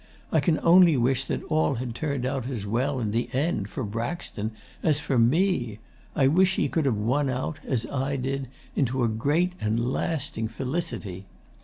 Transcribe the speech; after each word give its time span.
I 0.31 0.39
can 0.39 0.57
only 0.61 0.97
wish 0.97 1.25
that 1.25 1.43
all 1.43 1.75
had 1.75 1.93
turned 1.93 2.25
out 2.25 2.47
as 2.49 2.65
well, 2.65 2.99
in 2.99 3.11
the 3.11 3.29
end, 3.35 3.69
for 3.69 3.83
Braxton 3.83 4.49
as 4.81 4.97
for 4.99 5.19
me. 5.19 5.77
I 6.15 6.27
wish 6.27 6.55
he 6.55 6.69
could 6.69 6.85
have 6.85 6.97
won 6.97 7.29
out, 7.29 7.59
as 7.63 7.85
I 7.85 8.15
did, 8.15 8.47
into 8.75 9.03
a 9.03 9.07
great 9.07 9.51
and 9.61 9.93
lasting 9.93 10.47
felicity. 10.47 11.27